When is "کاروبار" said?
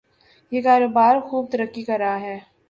0.61-1.19